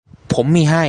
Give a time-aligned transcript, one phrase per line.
[0.33, 0.79] ผมมีให้